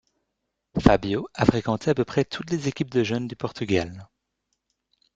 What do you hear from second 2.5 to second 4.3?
équipes de jeunes du Portugal.